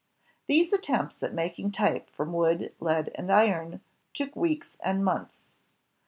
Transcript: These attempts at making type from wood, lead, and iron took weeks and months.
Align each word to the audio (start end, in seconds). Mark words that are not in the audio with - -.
These 0.47 0.73
attempts 0.73 1.21
at 1.21 1.31
making 1.31 1.73
type 1.73 2.09
from 2.09 2.33
wood, 2.33 2.73
lead, 2.79 3.11
and 3.13 3.31
iron 3.31 3.81
took 4.15 4.35
weeks 4.35 4.75
and 4.79 5.05
months. 5.05 5.41